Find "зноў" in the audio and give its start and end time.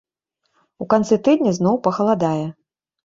1.59-1.75